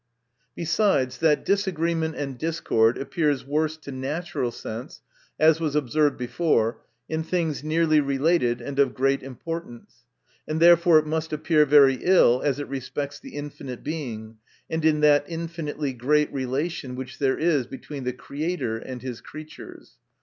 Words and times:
—Besides 0.63 1.19
that 1.19 1.45
disagreement 1.45 2.15
and 2.15 2.35
discord 2.35 2.97
appears 2.97 3.45
worse 3.45 3.77
to 3.77 3.91
natural 3.91 4.49
sense 4.49 4.99
(as 5.39 5.59
was 5.59 5.75
observed 5.75 6.17
before) 6.17 6.81
in 7.07 7.21
things 7.21 7.63
nearly 7.63 7.99
related 8.01 8.61
and 8.61 8.79
of 8.79 8.95
great 8.95 9.21
importance; 9.21 10.07
and 10.47 10.59
therefore 10.59 10.97
it 10.97 11.05
must 11.05 11.31
appear 11.31 11.67
very 11.67 11.99
ill, 12.01 12.41
as 12.43 12.57
it 12.57 12.67
respects 12.67 13.19
the 13.19 13.35
infinite 13.35 13.83
Being, 13.83 14.37
and 14.71 14.83
in 14.83 15.01
that 15.01 15.23
infinitely 15.27 15.93
great 15.93 16.33
relation 16.33 16.95
which 16.95 17.19
there 17.19 17.37
is 17.37 17.67
between 17.67 18.03
the 18.03 18.11
Creator 18.13 18.79
and 18.79 19.03
his 19.03 19.21
creatures. 19.21 19.99